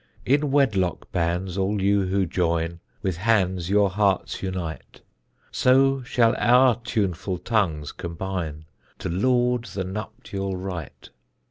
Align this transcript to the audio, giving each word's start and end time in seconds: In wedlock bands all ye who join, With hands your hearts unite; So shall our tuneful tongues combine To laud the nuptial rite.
In 0.25 0.49
wedlock 0.49 1.11
bands 1.11 1.59
all 1.59 1.79
ye 1.79 1.91
who 1.91 2.25
join, 2.25 2.79
With 3.03 3.17
hands 3.17 3.69
your 3.69 3.91
hearts 3.91 4.41
unite; 4.41 5.01
So 5.51 6.01
shall 6.01 6.33
our 6.39 6.77
tuneful 6.77 7.37
tongues 7.37 7.91
combine 7.91 8.65
To 8.97 9.09
laud 9.09 9.65
the 9.65 9.83
nuptial 9.83 10.55
rite. 10.57 11.11